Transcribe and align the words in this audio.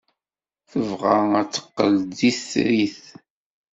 Tebɣa 0.69 1.17
ad 1.39 1.47
teqqel 1.53 1.93
d 2.07 2.09
titrit. 2.17 3.01